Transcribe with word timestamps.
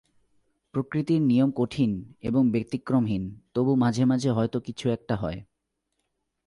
প্রকৃতির 0.73 1.21
নিয়ম 1.21 1.51
কঠিন 1.55 2.13
এবং 2.21 2.51
ব্যতিক্রমহীন, 2.51 3.39
তবু 3.53 3.75
মাঝে-মাঝে 3.75 4.29
হয়তো 4.29 4.59
কিছু-একটা 4.59 5.15
হয়। 5.15 5.41